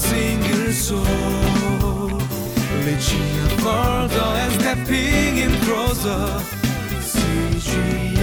single 0.00 0.72
soul. 0.72 1.04
Reaching 2.84 3.32
further 3.64 4.30
and 4.42 4.52
stepping 4.60 5.36
in 5.44 5.52
closer. 5.66 6.24
CGNTV 7.12 8.19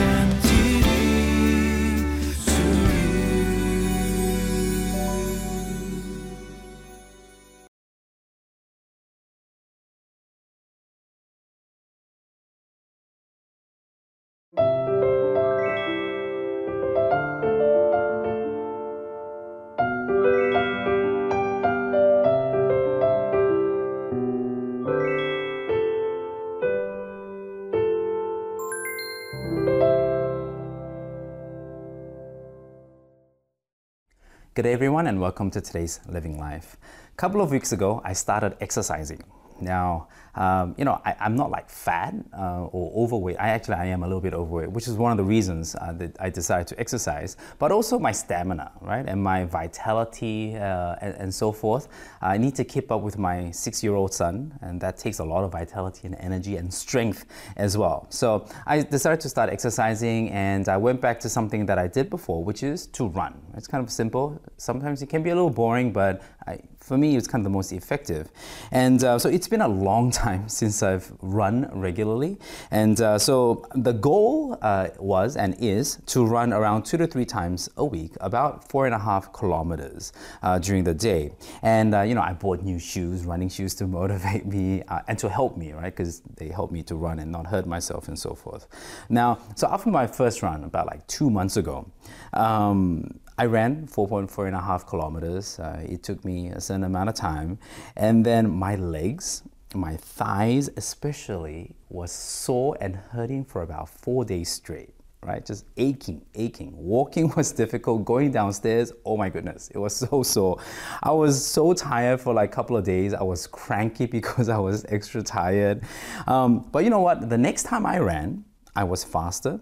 Good 34.58 34.64
day, 34.64 34.74
everyone, 34.74 35.06
and 35.06 35.22
welcome 35.22 35.52
to 35.52 35.62
today's 35.62 36.00
Living 36.10 36.40
Life. 36.40 36.78
A 37.14 37.16
couple 37.16 37.42
of 37.42 37.52
weeks 37.52 37.72
ago, 37.72 38.02
I 38.04 38.14
started 38.14 38.58
exercising. 38.60 39.24
Now, 39.62 40.08
um, 40.36 40.76
you 40.78 40.86
know, 40.86 41.02
I, 41.04 41.16
I'm 41.20 41.36
not 41.36 41.50
like 41.50 41.70
fat 41.70 42.14
uh, 42.38 42.66
or 42.66 43.04
overweight. 43.04 43.38
I 43.40 43.50
actually 43.50 43.76
I 43.76 43.86
am 43.86 44.04
a 44.04 44.08
little 44.08 44.22
bit 44.22 44.34
overweight, 44.34 44.72
which 44.72 44.88
is 44.88 44.94
one 44.94 45.12
of 45.12 45.18
the 45.18 45.24
reasons 45.24 45.76
uh, 45.76 45.94
that 45.94 46.16
I 46.20 46.30
decided 46.30 46.68
to 46.68 46.80
exercise. 46.80 47.38
But 47.58 47.72
also 47.72 47.98
my 47.98 48.12
stamina, 48.12 48.72
right, 48.82 49.06
and 49.08 49.24
my 49.24 49.46
vitality 49.46 50.56
uh, 50.56 50.96
and, 51.02 51.16
and 51.16 51.34
so 51.34 51.52
forth. 51.52 51.88
I 52.22 52.38
need 52.38 52.56
to 52.56 52.64
keep 52.64 52.92
up 52.92 53.02
with 53.02 53.18
my 53.18 53.50
six-year-old 53.52 54.14
son, 54.14 54.58
and 54.62 54.80
that 54.82 54.98
takes 54.98 55.20
a 55.20 55.24
lot 55.24 55.44
of 55.44 55.52
vitality 55.52 56.02
and 56.06 56.16
energy 56.20 56.58
and 56.58 56.72
strength 56.72 57.26
as 57.56 57.78
well. 57.78 58.06
So 58.10 58.48
I 58.68 58.84
decided 58.84 59.20
to 59.22 59.30
start 59.30 59.50
exercising, 59.50 60.30
and 60.30 60.70
I 60.70 60.78
went 60.78 61.02
back 61.02 61.20
to 61.22 61.30
something 61.30 61.66
that 61.66 61.80
I 61.80 61.88
did 61.88 62.10
before, 62.10 62.44
which 62.44 62.62
is 62.62 62.88
to 62.88 63.08
run. 63.08 63.42
It's 63.56 63.68
kind 63.68 63.84
of 63.84 63.92
simple. 63.92 64.40
Sometimes 64.58 65.02
it 65.02 65.08
can 65.08 65.24
be 65.24 65.32
a 65.32 65.36
little 65.36 65.50
boring, 65.50 65.92
but 65.92 66.22
I, 66.46 66.60
for 66.88 66.98
me, 66.98 67.18
it's 67.18 67.28
kind 67.28 67.42
of 67.42 67.44
the 67.44 67.56
most 67.56 67.74
effective. 67.74 68.32
And 68.72 69.04
uh, 69.04 69.20
so 69.20 69.30
it's 69.30 69.48
been 69.48 69.62
a 69.62 69.68
long 69.68 70.10
time 70.10 70.48
since 70.60 70.82
I've 70.82 71.12
run 71.22 71.70
regularly. 71.74 72.38
And 72.72 73.00
uh, 73.02 73.20
so 73.20 73.66
the 73.76 73.92
goal 73.92 74.58
uh, 74.62 74.90
was 74.98 75.36
and 75.36 75.56
is 75.60 76.00
to 76.08 76.26
run 76.26 76.54
around 76.54 76.84
two 76.84 76.98
to 76.98 77.08
three 77.08 77.26
times 77.26 77.70
a 77.78 77.84
week, 77.86 78.14
about 78.22 78.70
four 78.70 78.86
and 78.86 78.96
a 78.96 79.00
half 79.00 79.34
kilometers 79.34 80.14
uh, 80.42 80.60
during 80.60 80.84
the 80.86 80.94
day. 80.94 81.32
And, 81.62 81.94
uh, 81.94 82.02
you 82.02 82.16
know, 82.16 82.22
I 82.22 82.34
bought 82.34 82.62
new 82.62 82.80
shoes, 82.80 83.26
running 83.26 83.50
shoes 83.50 83.76
to 83.76 83.88
motivate 83.98 84.46
me 84.46 84.84
uh, 84.84 85.02
and 85.08 85.20
to 85.20 85.30
help 85.30 85.58
me, 85.58 85.74
right? 85.74 85.96
Because 85.96 86.22
they 86.38 86.48
help 86.48 86.72
me 86.72 86.84
to 86.84 86.96
run 86.96 87.20
and 87.20 87.32
not 87.32 87.48
hurt 87.48 87.66
myself 87.66 88.08
and 88.08 88.18
so 88.18 88.34
forth. 88.34 88.68
Now, 89.10 89.40
so 89.56 89.68
after 89.68 89.90
my 89.90 90.08
first 90.08 90.42
run, 90.42 90.64
about 90.64 90.88
like 90.88 91.06
two 91.08 91.30
months 91.30 91.58
ago, 91.58 91.92
um, 92.34 93.20
I 93.40 93.46
ran 93.46 93.86
4.4 93.88 94.48
and 94.48 94.56
a 94.56 94.62
half 94.62 94.88
kilometers. 94.88 95.60
Uh, 95.60 95.86
it 95.88 96.02
took 96.02 96.26
me 96.26 96.48
a 96.48 96.60
certain 96.60 96.84
amount 96.84 97.10
of 97.10 97.16
time. 97.16 97.60
And 97.96 98.26
then 98.26 98.50
my 98.50 98.76
legs, 98.76 99.44
my 99.76 99.96
thighs 99.96 100.72
especially, 100.76 101.76
was 101.90 102.12
sore 102.12 102.76
and 102.82 102.96
hurting 102.96 103.46
for 103.46 103.62
about 103.62 103.90
four 103.90 104.26
days 104.26 104.50
straight, 104.50 104.96
right? 105.22 105.46
Just 105.46 105.66
aching, 105.78 106.26
aching. 106.34 106.74
Walking 106.76 107.32
was 107.38 107.52
difficult. 107.52 108.06
Going 108.06 108.32
downstairs, 108.32 108.92
oh 109.06 109.18
my 109.18 109.30
goodness, 109.30 109.70
it 109.72 109.78
was 109.78 109.96
so 109.96 110.24
sore. 110.24 110.60
I 111.04 111.12
was 111.12 111.46
so 111.46 111.74
tired 111.74 112.20
for 112.20 112.34
like 112.34 112.52
a 112.52 112.56
couple 112.56 112.76
of 112.76 112.86
days. 112.86 113.14
I 113.14 113.22
was 113.22 113.46
cranky 113.46 114.06
because 114.18 114.50
I 114.50 114.58
was 114.58 114.84
extra 114.90 115.22
tired. 115.22 115.84
Um, 116.26 116.68
but 116.72 116.84
you 116.84 116.90
know 116.90 117.02
what? 117.02 117.30
The 117.30 117.38
next 117.38 117.64
time 117.64 117.86
I 117.86 118.00
ran, 118.00 118.46
I 118.76 118.84
was 118.84 119.04
faster 119.04 119.60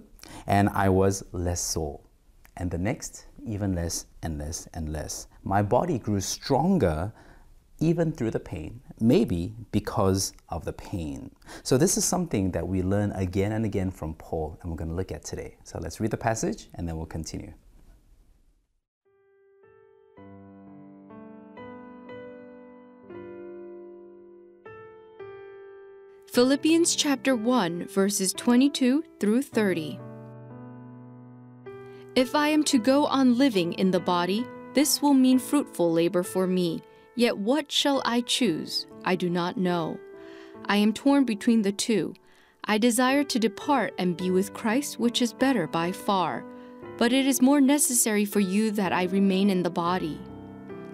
and 0.48 0.70
I 0.70 0.88
was 0.88 1.26
less 1.34 1.60
sore. 1.60 2.00
And 2.58 2.72
the 2.72 2.78
next, 2.78 3.26
even 3.46 3.74
less 3.74 4.06
and 4.24 4.38
less 4.38 4.68
and 4.74 4.92
less. 4.92 5.28
My 5.44 5.62
body 5.62 6.00
grew 6.00 6.20
stronger 6.20 7.14
even 7.80 8.12
through 8.12 8.32
the 8.32 8.40
pain, 8.40 8.82
maybe 9.00 9.54
because 9.72 10.34
of 10.50 10.64
the 10.66 10.74
pain. 10.74 11.30
So, 11.64 11.78
this 11.78 11.98
is 11.98 12.06
something 12.06 12.52
that 12.52 12.68
we 12.68 12.82
learn 12.82 13.12
again 13.12 13.52
and 13.52 13.66
again 13.66 13.92
from 13.92 14.14
Paul, 14.14 14.58
and 14.62 14.72
we're 14.72 14.78
going 14.78 14.90
to 14.90 14.96
look 14.96 15.12
at 15.12 15.26
today. 15.26 15.58
So, 15.64 15.80
let's 15.82 16.00
read 16.00 16.12
the 16.12 16.18
passage 16.18 16.70
and 16.76 16.88
then 16.88 16.96
we'll 16.98 17.06
continue. 17.06 17.54
Philippians 26.36 26.96
chapter 26.96 27.34
1, 27.34 27.88
verses 27.88 28.34
22 28.34 29.06
through 29.22 29.42
30. 29.42 30.05
If 32.16 32.34
I 32.34 32.48
am 32.48 32.64
to 32.66 32.78
go 32.78 33.06
on 33.08 33.38
living 33.38 33.74
in 33.74 33.92
the 33.92 34.00
body, 34.00 34.48
this 34.74 35.02
will 35.02 35.14
mean 35.14 35.38
fruitful 35.38 35.92
labor 35.92 36.24
for 36.24 36.48
me. 36.48 36.82
Yet 37.16 37.38
what 37.38 37.70
shall 37.70 38.02
I 38.06 38.22
choose? 38.22 38.88
I 39.04 39.18
do 39.18 39.30
not 39.30 39.58
know. 39.58 40.00
I 40.66 40.78
am 40.78 40.94
torn 40.94 41.26
between 41.26 41.62
the 41.62 41.74
two. 41.74 42.14
I 42.64 42.78
desire 42.78 43.26
to 43.26 43.38
depart 43.38 43.94
and 43.98 44.16
be 44.16 44.32
with 44.32 44.54
Christ, 44.54 44.98
which 44.98 45.22
is 45.22 45.34
better 45.34 45.68
by 45.68 45.92
far. 45.92 46.46
But 46.98 47.12
it 47.12 47.28
is 47.28 47.42
more 47.42 47.60
necessary 47.60 48.24
for 48.24 48.40
you 48.40 48.72
that 48.72 48.94
I 48.94 49.04
remain 49.04 49.50
in 49.50 49.64
the 49.64 49.70
body. 49.70 50.18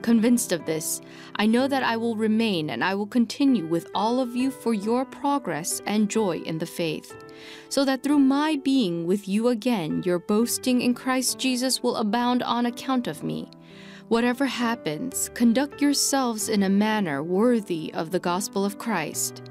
Convinced 0.01 0.51
of 0.51 0.65
this, 0.65 1.01
I 1.35 1.45
know 1.45 1.67
that 1.67 1.83
I 1.83 1.95
will 1.95 2.15
remain 2.15 2.71
and 2.71 2.83
I 2.83 2.95
will 2.95 3.05
continue 3.05 3.65
with 3.67 3.87
all 3.93 4.19
of 4.19 4.35
you 4.35 4.49
for 4.49 4.73
your 4.73 5.05
progress 5.05 5.81
and 5.85 6.09
joy 6.09 6.39
in 6.39 6.57
the 6.57 6.65
faith, 6.65 7.15
so 7.69 7.85
that 7.85 8.01
through 8.01 8.19
my 8.19 8.59
being 8.63 9.05
with 9.05 9.27
you 9.27 9.49
again, 9.49 10.01
your 10.03 10.17
boasting 10.17 10.81
in 10.81 10.95
Christ 10.95 11.37
Jesus 11.37 11.83
will 11.83 11.97
abound 11.97 12.41
on 12.41 12.65
account 12.65 13.07
of 13.07 13.23
me. 13.23 13.49
Whatever 14.07 14.45
happens, 14.45 15.29
conduct 15.35 15.81
yourselves 15.81 16.49
in 16.49 16.63
a 16.63 16.69
manner 16.69 17.23
worthy 17.23 17.93
of 17.93 18.11
the 18.11 18.19
gospel 18.19 18.65
of 18.65 18.77
Christ. 18.77 19.50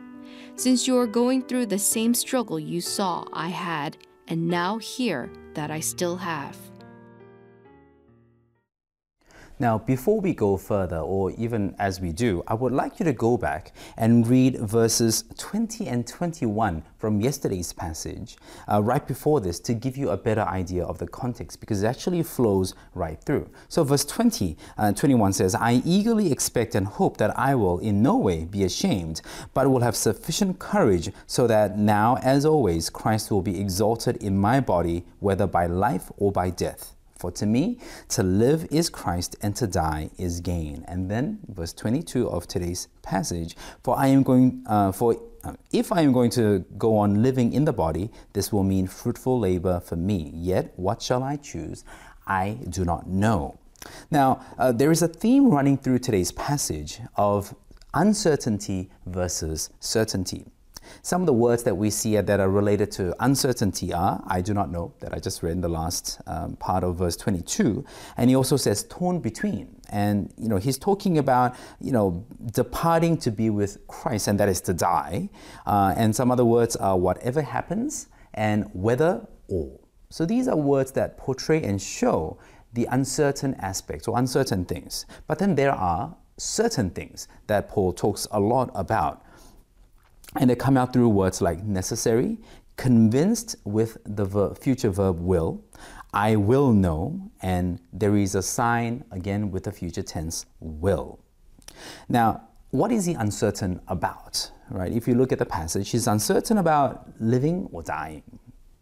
since 0.55 0.87
you 0.87 0.97
are 0.97 1.07
going 1.07 1.41
through 1.43 1.65
the 1.67 1.79
same 1.79 2.13
struggle 2.13 2.59
you 2.59 2.81
saw 2.81 3.25
I 3.33 3.49
had, 3.49 3.97
and 4.27 4.47
now 4.47 4.77
hear 4.77 5.31
that 5.53 5.71
I 5.71 5.79
still 5.79 6.17
have. 6.17 6.70
Now, 9.61 9.77
before 9.77 10.19
we 10.19 10.33
go 10.33 10.57
further, 10.57 10.97
or 10.97 11.29
even 11.33 11.75
as 11.77 12.01
we 12.01 12.11
do, 12.11 12.43
I 12.47 12.55
would 12.55 12.73
like 12.73 12.99
you 12.99 13.05
to 13.05 13.13
go 13.13 13.37
back 13.37 13.73
and 13.95 14.25
read 14.25 14.57
verses 14.57 15.23
20 15.37 15.85
and 15.85 16.07
21 16.07 16.81
from 16.97 17.21
yesterday's 17.21 17.71
passage, 17.71 18.37
uh, 18.67 18.81
right 18.81 19.07
before 19.07 19.39
this, 19.39 19.59
to 19.59 19.75
give 19.75 19.97
you 19.97 20.09
a 20.09 20.17
better 20.17 20.41
idea 20.41 20.83
of 20.83 20.97
the 20.97 21.07
context, 21.07 21.59
because 21.59 21.83
it 21.83 21.85
actually 21.85 22.23
flows 22.23 22.73
right 22.95 23.23
through. 23.23 23.47
So, 23.69 23.83
verse 23.83 24.03
20 24.03 24.57
and 24.77 24.97
uh, 24.97 24.99
21 24.99 25.33
says, 25.33 25.53
I 25.53 25.83
eagerly 25.85 26.31
expect 26.31 26.73
and 26.73 26.87
hope 26.87 27.17
that 27.17 27.37
I 27.37 27.53
will 27.53 27.77
in 27.77 28.01
no 28.01 28.17
way 28.17 28.45
be 28.45 28.63
ashamed, 28.63 29.21
but 29.53 29.69
will 29.69 29.81
have 29.81 29.95
sufficient 29.95 30.57
courage 30.57 31.11
so 31.27 31.45
that 31.45 31.77
now, 31.77 32.17
as 32.23 32.47
always, 32.47 32.89
Christ 32.89 33.29
will 33.29 33.43
be 33.43 33.61
exalted 33.61 34.17
in 34.23 34.39
my 34.39 34.59
body, 34.59 35.03
whether 35.19 35.45
by 35.45 35.67
life 35.67 36.11
or 36.17 36.31
by 36.31 36.49
death. 36.49 36.95
For 37.21 37.29
to 37.33 37.45
me, 37.45 37.77
to 38.09 38.23
live 38.23 38.67
is 38.71 38.89
Christ 38.89 39.35
and 39.43 39.55
to 39.57 39.67
die 39.67 40.09
is 40.17 40.39
gain. 40.39 40.83
And 40.87 41.09
then, 41.09 41.37
verse 41.47 41.71
22 41.71 42.27
of 42.27 42.47
today's 42.47 42.87
passage, 43.03 43.55
for 43.83 43.95
I 43.95 44.07
am 44.07 44.23
going, 44.23 44.63
uh, 44.65 44.91
for 44.91 45.21
uh, 45.43 45.53
if 45.71 45.91
I 45.91 46.01
am 46.01 46.13
going 46.13 46.31
to 46.31 46.65
go 46.79 46.97
on 46.97 47.21
living 47.21 47.53
in 47.53 47.65
the 47.65 47.73
body, 47.73 48.09
this 48.33 48.51
will 48.51 48.63
mean 48.63 48.87
fruitful 48.87 49.39
labor 49.39 49.79
for 49.79 49.95
me. 49.95 50.31
Yet, 50.33 50.73
what 50.77 50.99
shall 50.99 51.21
I 51.21 51.35
choose? 51.35 51.83
I 52.25 52.57
do 52.67 52.83
not 52.85 53.07
know. 53.07 53.59
Now, 54.09 54.43
uh, 54.57 54.71
there 54.71 54.89
is 54.89 55.03
a 55.03 55.07
theme 55.07 55.51
running 55.51 55.77
through 55.77 55.99
today's 55.99 56.31
passage 56.31 57.01
of 57.17 57.53
uncertainty 57.93 58.89
versus 59.05 59.69
certainty. 59.79 60.47
Some 61.01 61.21
of 61.21 61.27
the 61.27 61.33
words 61.33 61.63
that 61.63 61.75
we 61.75 61.89
see 61.89 62.19
that 62.19 62.39
are 62.39 62.49
related 62.49 62.91
to 62.93 63.15
uncertainty 63.23 63.93
are 63.93 64.23
I 64.27 64.41
do 64.41 64.53
not 64.53 64.71
know, 64.71 64.93
that 64.99 65.13
I 65.13 65.19
just 65.19 65.43
read 65.43 65.53
in 65.53 65.61
the 65.61 65.69
last 65.69 66.21
um, 66.27 66.55
part 66.57 66.83
of 66.83 66.97
verse 66.97 67.17
22. 67.17 67.83
And 68.17 68.29
he 68.29 68.35
also 68.35 68.57
says 68.57 68.83
torn 68.83 69.19
between. 69.19 69.75
And, 69.89 70.33
you 70.37 70.47
know, 70.47 70.57
he's 70.57 70.77
talking 70.77 71.17
about, 71.17 71.55
you 71.79 71.91
know, 71.91 72.25
departing 72.53 73.17
to 73.17 73.31
be 73.31 73.49
with 73.49 73.85
Christ, 73.87 74.27
and 74.27 74.39
that 74.39 74.47
is 74.47 74.61
to 74.61 74.73
die. 74.73 75.29
Uh, 75.65 75.93
and 75.97 76.15
some 76.15 76.31
other 76.31 76.45
words 76.45 76.75
are 76.77 76.97
whatever 76.97 77.41
happens 77.41 78.07
and 78.33 78.69
whether 78.73 79.27
or. 79.47 79.79
So 80.09 80.25
these 80.25 80.47
are 80.47 80.55
words 80.55 80.91
that 80.93 81.17
portray 81.17 81.63
and 81.63 81.81
show 81.81 82.37
the 82.73 82.87
uncertain 82.91 83.55
aspects 83.55 84.07
or 84.07 84.17
uncertain 84.17 84.65
things. 84.65 85.05
But 85.27 85.39
then 85.39 85.55
there 85.55 85.71
are 85.71 86.15
certain 86.37 86.89
things 86.89 87.27
that 87.47 87.67
Paul 87.69 87.93
talks 87.93 88.27
a 88.31 88.39
lot 88.39 88.71
about. 88.73 89.23
And 90.39 90.49
they 90.49 90.55
come 90.55 90.77
out 90.77 90.93
through 90.93 91.09
words 91.09 91.41
like 91.41 91.63
necessary, 91.63 92.37
convinced 92.77 93.55
with 93.63 93.97
the 94.05 94.25
ver- 94.25 94.53
future 94.55 94.89
verb 94.89 95.19
will, 95.19 95.63
I 96.13 96.35
will 96.35 96.73
know, 96.73 97.31
and 97.41 97.79
there 97.93 98.17
is 98.17 98.35
a 98.35 98.41
sign 98.41 99.03
again 99.11 99.51
with 99.51 99.63
the 99.63 99.71
future 99.71 100.03
tense 100.03 100.45
will. 100.59 101.19
Now, 102.09 102.47
what 102.71 102.91
is 102.91 103.05
he 103.05 103.13
uncertain 103.13 103.81
about? 103.87 104.51
Right? 104.69 104.91
If 104.91 105.07
you 105.07 105.15
look 105.15 105.31
at 105.31 105.39
the 105.39 105.45
passage, 105.45 105.89
he's 105.89 106.07
uncertain 106.07 106.57
about 106.57 107.09
living 107.19 107.67
or 107.71 107.83
dying. 107.83 108.23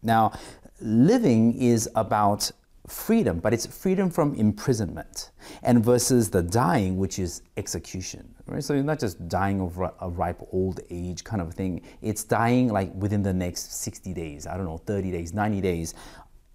Now, 0.02 0.34
living 0.80 1.60
is 1.60 1.90
about 1.95 2.52
freedom, 2.90 3.40
but 3.40 3.54
it's 3.54 3.66
freedom 3.66 4.10
from 4.10 4.34
imprisonment, 4.36 5.32
and 5.64 5.84
versus 5.84 6.30
the 6.30 6.42
dying, 6.42 6.98
which 6.98 7.20
is 7.20 7.42
execution. 7.58 8.34
Right? 8.46 8.64
So 8.64 8.74
you're 8.74 8.84
not 8.84 9.00
just 9.00 9.28
dying 9.28 9.62
of 9.62 9.80
a 9.80 10.10
ripe 10.10 10.42
old 10.52 10.80
age 10.90 11.24
kind 11.24 11.42
of 11.42 11.54
thing. 11.54 11.82
It's 12.02 12.24
dying 12.24 12.70
like 12.70 12.94
within 12.96 13.22
the 13.24 13.34
next 13.34 13.82
60 13.82 14.14
days, 14.14 14.48
I 14.48 14.58
don't 14.58 14.66
know, 14.66 14.78
30 14.78 15.12
days, 15.12 15.34
90 15.34 15.62
days, 15.62 15.94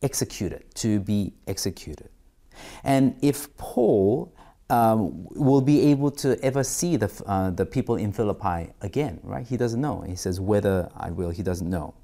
executed, 0.03 0.65
to 0.77 1.01
be 1.01 1.35
executed. 1.47 2.09
And 2.83 3.17
if 3.23 3.57
Paul 3.57 4.35
um, 4.71 5.27
will 5.31 5.61
be 5.61 5.81
able 5.91 6.11
to 6.11 6.43
ever 6.45 6.65
see 6.65 6.97
the, 6.97 7.11
uh, 7.27 7.51
the 7.51 7.67
people 7.67 7.97
in 7.97 8.13
Philippi 8.13 8.73
again, 8.81 9.21
right? 9.23 9.47
He 9.47 9.57
doesn't 9.57 9.81
know. 9.81 10.01
He 10.01 10.17
says, 10.17 10.41
whether 10.41 10.91
I 10.97 11.11
will, 11.11 11.31
he 11.31 11.43
doesn't 11.43 11.69
know. 11.69 11.95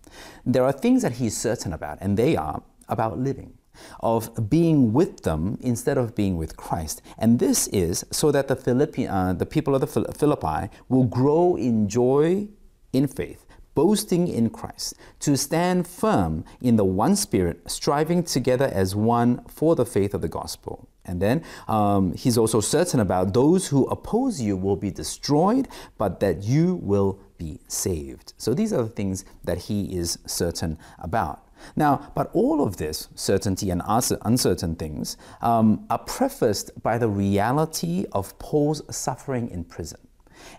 There 0.44 0.64
are 0.64 0.72
things 0.72 1.02
that 1.02 1.12
he's 1.12 1.36
certain 1.36 1.72
about, 1.72 1.98
and 2.00 2.16
they 2.16 2.36
are 2.36 2.62
about 2.88 3.18
living 3.18 3.54
of 4.00 4.50
being 4.50 4.92
with 4.92 5.22
them 5.22 5.58
instead 5.60 5.98
of 5.98 6.14
being 6.14 6.36
with 6.36 6.56
Christ. 6.56 7.02
And 7.18 7.38
this 7.38 7.66
is 7.68 8.04
so 8.10 8.30
that 8.32 8.48
the, 8.48 8.56
Philippi, 8.56 9.06
uh, 9.06 9.32
the 9.32 9.46
people 9.46 9.74
of 9.74 9.80
the 9.80 9.86
Philippi 9.86 10.70
will 10.88 11.04
grow 11.04 11.56
in 11.56 11.88
joy 11.88 12.48
in 12.92 13.06
faith, 13.06 13.46
boasting 13.74 14.28
in 14.28 14.50
Christ, 14.50 14.94
to 15.20 15.36
stand 15.36 15.86
firm 15.86 16.44
in 16.60 16.76
the 16.76 16.84
one 16.84 17.16
spirit, 17.16 17.70
striving 17.70 18.22
together 18.22 18.70
as 18.72 18.94
one 18.94 19.44
for 19.46 19.76
the 19.76 19.86
faith 19.86 20.14
of 20.14 20.20
the 20.20 20.28
gospel. 20.28 20.88
And 21.04 21.20
then 21.20 21.42
um, 21.66 22.14
he's 22.14 22.36
also 22.36 22.60
certain 22.60 23.00
about 23.00 23.32
those 23.34 23.68
who 23.68 23.86
oppose 23.86 24.40
you 24.40 24.56
will 24.56 24.76
be 24.76 24.90
destroyed, 24.90 25.66
but 25.98 26.20
that 26.20 26.42
you 26.44 26.76
will 26.82 27.18
be 27.38 27.58
saved. 27.68 28.34
So 28.36 28.54
these 28.54 28.72
are 28.72 28.82
the 28.82 28.88
things 28.90 29.24
that 29.44 29.58
he 29.58 29.96
is 29.96 30.18
certain 30.26 30.78
about. 30.98 31.48
Now, 31.76 32.12
but 32.14 32.30
all 32.32 32.62
of 32.62 32.76
this, 32.76 33.08
certainty 33.14 33.70
and 33.70 33.82
uncertain 33.86 34.76
things, 34.76 35.16
um, 35.42 35.86
are 35.90 35.98
prefaced 35.98 36.82
by 36.82 36.98
the 36.98 37.08
reality 37.08 38.06
of 38.12 38.38
Paul's 38.38 38.82
suffering 38.94 39.50
in 39.50 39.64
prison 39.64 40.00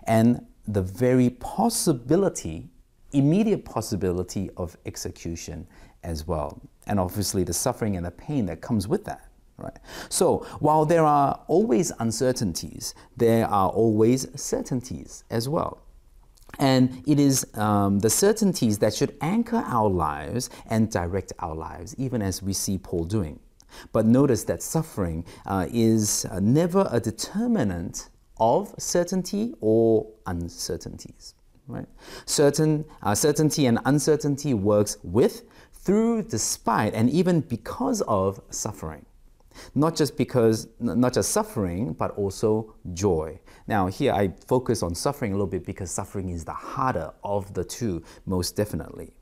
and 0.04 0.46
the 0.66 0.82
very 0.82 1.30
possibility, 1.30 2.68
immediate 3.12 3.64
possibility 3.64 4.50
of 4.56 4.76
execution 4.86 5.66
as 6.02 6.26
well. 6.26 6.60
And 6.86 6.98
obviously 6.98 7.44
the 7.44 7.52
suffering 7.52 7.96
and 7.96 8.06
the 8.06 8.10
pain 8.10 8.46
that 8.46 8.60
comes 8.60 8.88
with 8.88 9.04
that. 9.04 9.28
Right. 9.58 9.78
So 10.08 10.38
while 10.58 10.84
there 10.84 11.04
are 11.04 11.38
always 11.46 11.92
uncertainties, 12.00 12.94
there 13.16 13.46
are 13.46 13.68
always 13.68 14.26
certainties 14.40 15.24
as 15.30 15.48
well. 15.48 15.82
And 16.58 17.02
it 17.06 17.18
is 17.18 17.46
um, 17.54 17.98
the 18.00 18.10
certainties 18.10 18.78
that 18.78 18.94
should 18.94 19.16
anchor 19.20 19.62
our 19.66 19.88
lives 19.88 20.50
and 20.66 20.90
direct 20.90 21.32
our 21.38 21.54
lives, 21.54 21.94
even 21.98 22.22
as 22.22 22.42
we 22.42 22.52
see 22.52 22.78
Paul 22.78 23.04
doing. 23.04 23.40
But 23.92 24.06
notice 24.06 24.44
that 24.44 24.62
suffering 24.62 25.24
uh, 25.46 25.66
is 25.72 26.26
uh, 26.26 26.40
never 26.40 26.88
a 26.90 27.00
determinant 27.00 28.10
of 28.38 28.74
certainty 28.78 29.54
or 29.60 30.06
uncertainties. 30.26 31.34
Right? 31.66 31.86
Certain 32.26 32.84
uh, 33.02 33.14
certainty 33.14 33.66
and 33.66 33.78
uncertainty 33.84 34.52
works 34.52 34.98
with, 35.02 35.44
through, 35.72 36.24
despite, 36.24 36.92
and 36.92 37.08
even 37.10 37.40
because 37.40 38.02
of 38.02 38.40
suffering. 38.50 39.06
Not 39.74 39.96
just 39.96 40.16
because, 40.16 40.68
not 40.80 41.14
just 41.14 41.30
suffering, 41.30 41.92
but 41.92 42.12
also 42.12 42.74
joy. 42.92 43.38
Now, 43.66 43.86
here 43.86 44.12
I 44.12 44.32
focus 44.46 44.82
on 44.82 44.94
suffering 44.94 45.32
a 45.32 45.34
little 45.34 45.46
bit 45.46 45.64
because 45.64 45.90
suffering 45.90 46.30
is 46.30 46.44
the 46.44 46.52
harder 46.52 47.12
of 47.22 47.52
the 47.54 47.64
two, 47.64 48.02
most 48.26 48.56
definitely. 48.56 49.12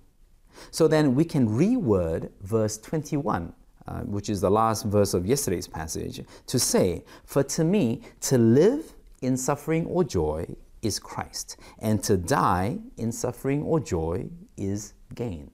So 0.70 0.88
then 0.88 1.14
we 1.14 1.24
can 1.24 1.48
reword 1.48 2.30
verse 2.42 2.78
21, 2.78 3.52
uh, 3.86 4.00
which 4.00 4.28
is 4.28 4.40
the 4.40 4.50
last 4.50 4.84
verse 4.84 5.14
of 5.14 5.26
yesterday's 5.26 5.66
passage, 5.66 6.22
to 6.46 6.58
say, 6.58 7.04
For 7.24 7.42
to 7.44 7.64
me, 7.64 8.02
to 8.22 8.38
live 8.38 8.94
in 9.22 9.36
suffering 9.36 9.86
or 9.86 10.04
joy 10.04 10.46
is 10.82 10.98
Christ, 10.98 11.56
and 11.78 12.02
to 12.04 12.16
die 12.16 12.78
in 12.96 13.12
suffering 13.12 13.62
or 13.62 13.80
joy 13.80 14.28
is 14.56 14.94
gain. 15.14 15.50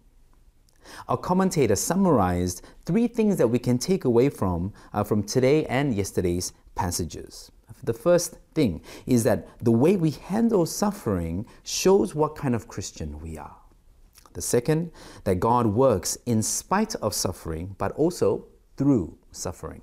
Our 1.09 1.17
commentator 1.17 1.77
summarized 1.77 2.63
three 2.85 3.09
things 3.09 3.37
that 3.37 3.49
we 3.49 3.59
can 3.59 3.79
take 3.79 4.05
away 4.05 4.29
from, 4.29 4.73
uh, 4.93 5.05
from 5.05 5.23
today 5.23 5.67
and 5.67 5.95
yesterday's 5.95 6.53
passages. 6.75 7.51
The 7.83 7.93
first 7.93 8.37
thing 8.55 8.81
is 9.07 9.25
that 9.25 9.47
the 9.63 9.73
way 9.73 9.97
we 9.97 10.11
handle 10.11 10.67
suffering 10.67 11.47
shows 11.63 12.15
what 12.15 12.37
kind 12.37 12.55
of 12.55 12.69
Christian 12.69 13.21
we 13.21 13.39
are. 13.39 13.57
The 14.33 14.43
second, 14.43 14.91
that 15.25 15.41
God 15.41 15.67
works 15.67 16.19
in 16.27 16.43
spite 16.43 16.95
of 16.97 17.15
suffering, 17.15 17.75
but 17.79 17.93
also 17.93 18.47
through 18.77 19.17
suffering. 19.33 19.83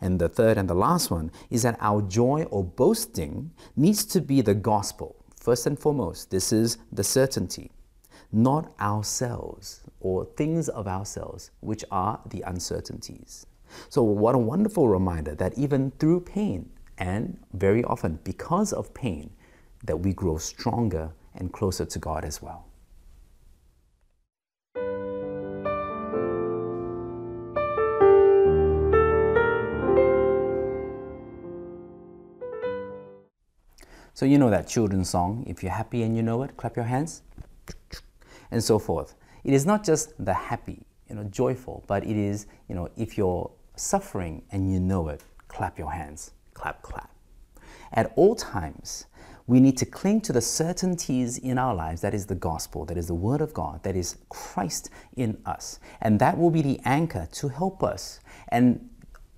And 0.00 0.20
the 0.20 0.28
third 0.28 0.56
and 0.58 0.68
the 0.68 0.74
last 0.74 1.10
one 1.10 1.30
is 1.50 1.62
that 1.62 1.76
our 1.80 2.02
joy 2.02 2.44
or 2.50 2.64
boasting 2.64 3.50
needs 3.76 4.04
to 4.06 4.20
be 4.20 4.40
the 4.40 4.54
gospel. 4.54 5.16
First 5.36 5.66
and 5.66 5.78
foremost, 5.78 6.30
this 6.30 6.52
is 6.52 6.78
the 6.92 7.02
certainty, 7.04 7.70
not 8.30 8.72
ourselves 8.78 9.80
or 10.00 10.24
things 10.36 10.68
of 10.68 10.88
ourselves, 10.88 11.50
which 11.60 11.84
are 11.90 12.20
the 12.26 12.42
uncertainties. 12.42 13.46
So, 13.88 14.02
what 14.02 14.34
a 14.34 14.38
wonderful 14.38 14.88
reminder 14.88 15.34
that 15.36 15.56
even 15.56 15.92
through 15.92 16.20
pain, 16.20 16.70
and 16.98 17.38
very 17.54 17.84
often 17.84 18.18
because 18.24 18.72
of 18.72 18.92
pain, 18.92 19.30
that 19.84 20.00
we 20.00 20.12
grow 20.12 20.36
stronger 20.38 21.12
and 21.34 21.52
closer 21.52 21.84
to 21.84 21.98
God 21.98 22.24
as 22.24 22.42
well. 22.42 22.66
So, 34.12 34.26
you 34.26 34.36
know 34.36 34.50
that 34.50 34.68
children's 34.68 35.08
song, 35.08 35.44
if 35.46 35.62
you're 35.62 35.72
happy 35.72 36.02
and 36.02 36.14
you 36.14 36.22
know 36.22 36.42
it, 36.42 36.56
clap 36.58 36.76
your 36.76 36.84
hands, 36.84 37.22
and 38.50 38.62
so 38.62 38.78
forth. 38.78 39.14
It 39.44 39.54
is 39.54 39.66
not 39.66 39.84
just 39.84 40.12
the 40.24 40.34
happy, 40.34 40.82
you 41.08 41.16
know, 41.16 41.24
joyful, 41.24 41.84
but 41.86 42.04
it 42.04 42.16
is, 42.16 42.46
you 42.68 42.74
know, 42.74 42.88
if 42.96 43.16
you're 43.18 43.50
suffering 43.76 44.42
and 44.50 44.72
you 44.72 44.80
know 44.80 45.08
it, 45.08 45.22
clap 45.48 45.78
your 45.78 45.92
hands 45.92 46.32
clap, 46.60 46.82
clap. 46.82 47.10
At 47.92 48.12
all 48.16 48.34
times, 48.34 49.06
we 49.46 49.60
need 49.60 49.76
to 49.78 49.86
cling 49.86 50.20
to 50.22 50.32
the 50.32 50.42
certainties 50.42 51.38
in 51.38 51.58
our 51.58 51.74
lives 51.74 52.02
that 52.02 52.14
is 52.14 52.26
the 52.26 52.34
gospel, 52.34 52.84
that 52.84 52.98
is 52.98 53.08
the 53.08 53.14
word 53.14 53.40
of 53.40 53.54
God, 53.54 53.82
that 53.82 53.96
is 53.96 54.18
Christ 54.28 54.90
in 55.16 55.38
us. 55.46 55.80
And 56.02 56.20
that 56.20 56.38
will 56.38 56.50
be 56.50 56.62
the 56.62 56.78
anchor 56.84 57.26
to 57.32 57.48
help 57.48 57.82
us 57.82 58.20
and 58.48 58.89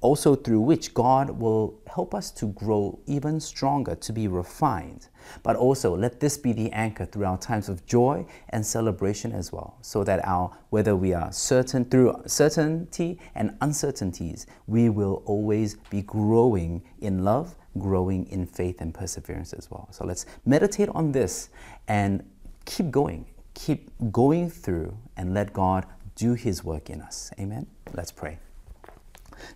also 0.03 0.35
through 0.35 0.61
which 0.61 0.93
God 0.93 1.31
will 1.31 1.81
help 1.87 2.15
us 2.15 2.31
to 2.33 2.47
grow 2.47 2.99
even 3.07 3.41
stronger, 3.41 3.95
to 3.95 4.13
be 4.13 4.29
refined. 4.29 5.09
But 5.43 5.57
also 5.57 5.97
let 5.97 6.21
this 6.21 6.37
be 6.37 6.53
the 6.53 6.71
anchor 6.73 7.07
through 7.07 7.25
our 7.25 7.39
times 7.39 7.69
of 7.69 7.87
joy 7.87 8.27
and 8.51 8.67
celebration 8.67 9.33
as 9.33 9.53
well, 9.53 9.79
so 9.81 10.05
that 10.05 10.27
our 10.27 10.57
whether 10.71 10.97
we 10.97 11.15
are 11.15 11.33
certain 11.33 11.85
through 11.85 12.23
certainty 12.27 13.19
and 13.35 13.57
uncertainties, 13.61 14.47
we 14.67 14.89
will 14.89 15.23
always 15.25 15.77
be 15.91 16.03
growing 16.03 16.83
in 17.01 17.25
love, 17.25 17.55
growing 17.79 18.27
in 18.27 18.47
faith 18.47 18.81
and 18.81 18.93
perseverance 18.93 19.53
as 19.53 19.71
well. 19.71 19.89
So 19.93 20.05
let's 20.05 20.27
meditate 20.45 20.89
on 20.91 21.13
this 21.13 21.51
and 21.89 22.29
keep 22.65 22.91
going, 22.91 23.27
keep 23.55 23.91
going 24.11 24.51
through 24.51 24.97
and 25.17 25.33
let 25.33 25.53
God 25.53 25.87
do 26.17 26.35
his 26.35 26.65
work 26.65 26.91
in 26.91 27.01
us. 27.01 27.31
Amen. 27.39 27.67
Let's 27.95 28.13
pray. 28.13 28.39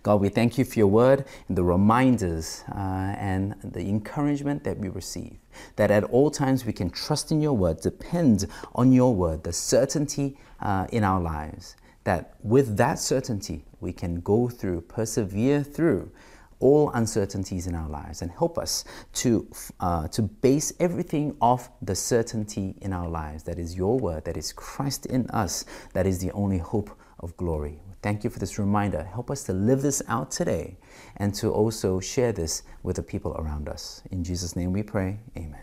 God, 0.03 0.21
we 0.21 0.29
thank 0.29 0.57
you 0.57 0.65
for 0.65 0.79
your 0.79 0.87
word 0.87 1.25
and 1.47 1.57
the 1.57 1.63
reminders 1.63 2.63
uh, 2.71 3.15
and 3.17 3.55
the 3.63 3.81
encouragement 3.81 4.63
that 4.63 4.77
we 4.77 4.89
receive. 4.89 5.37
That 5.75 5.91
at 5.91 6.03
all 6.05 6.29
times 6.29 6.65
we 6.65 6.73
can 6.73 6.89
trust 6.89 7.31
in 7.31 7.41
your 7.41 7.53
word, 7.53 7.81
depend 7.81 8.47
on 8.75 8.91
your 8.91 9.13
word, 9.13 9.43
the 9.43 9.53
certainty 9.53 10.37
uh, 10.59 10.87
in 10.91 11.03
our 11.03 11.19
lives. 11.19 11.75
That 12.03 12.35
with 12.43 12.77
that 12.77 12.99
certainty 12.99 13.65
we 13.79 13.91
can 13.91 14.21
go 14.21 14.49
through, 14.49 14.81
persevere 14.81 15.63
through 15.63 16.11
all 16.59 16.89
uncertainties 16.91 17.67
in 17.67 17.75
our 17.75 17.89
lives 17.89 18.21
and 18.21 18.31
help 18.31 18.57
us 18.57 18.83
to, 19.13 19.47
uh, 19.79 20.07
to 20.09 20.21
base 20.21 20.73
everything 20.79 21.35
off 21.41 21.69
the 21.81 21.95
certainty 21.95 22.75
in 22.81 22.93
our 22.93 23.07
lives 23.07 23.43
that 23.43 23.59
is 23.59 23.75
your 23.75 23.99
word, 23.99 24.25
that 24.25 24.37
is 24.37 24.51
Christ 24.53 25.05
in 25.05 25.29
us, 25.29 25.65
that 25.93 26.07
is 26.07 26.19
the 26.19 26.31
only 26.31 26.57
hope 26.57 26.89
of 27.19 27.35
glory. 27.37 27.79
Thank 28.02 28.24
you 28.24 28.30
for 28.30 28.38
this 28.38 28.58
reminder. 28.58 29.04
Help 29.04 29.30
us 29.30 29.44
to 29.44 29.52
live 29.52 29.82
this 29.82 30.02
out 30.08 30.30
today 30.30 30.76
and 31.16 31.32
to 31.36 31.50
also 31.50 32.00
share 32.00 32.32
this 32.32 32.62
with 32.82 32.96
the 32.96 33.02
people 33.02 33.32
around 33.38 33.68
us. 33.68 34.02
In 34.10 34.24
Jesus' 34.24 34.56
name 34.56 34.72
we 34.72 34.82
pray. 34.82 35.20
Amen. 35.36 35.62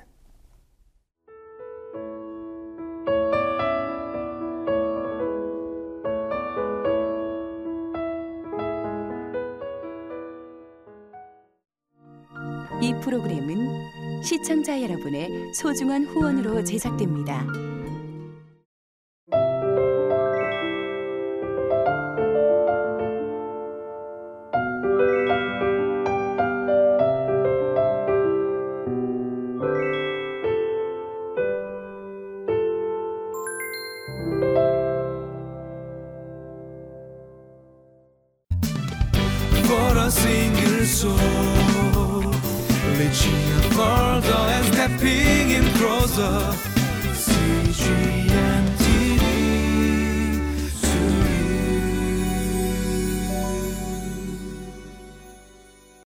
이 12.81 12.93
프로그램은 13.01 14.23
시청자 14.23 14.81
여러분의 14.81 15.53
소중한 15.53 16.05
후원으로 16.05 16.63
제작됩니다. 16.63 17.45
A 40.06 40.10
single 40.10 40.84
soul, 40.84 41.16
reaching 42.98 43.70
further 43.72 44.42
and 44.54 44.66
stepping 44.66 45.50
in 45.50 45.64
closer. 45.78 46.52
CGM. 47.14 48.33